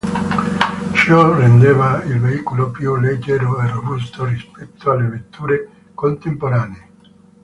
[0.95, 6.89] Ciò rendeva il veicolo più leggero e robusto rispetto alle vetture contemporanee.